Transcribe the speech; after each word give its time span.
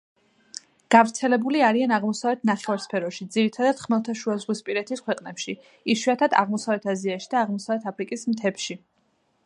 გავრცელებული 0.93 1.59
არიან 1.65 1.93
აღმოსავლეთ 1.97 2.47
ნახევარსფეროში, 2.51 3.27
ძირითადად 3.35 3.83
ხმელთაშუაზღვისპირეთის 3.83 5.05
ქვეყნებში, 5.09 5.57
იშვიათად 5.95 6.39
აღმოსავლეთ 6.43 6.91
აზიაში 6.97 7.33
და 7.37 7.43
აღმოსავლეთ 7.45 7.89
აფრიკის 7.95 8.29
მთებში. 8.33 8.81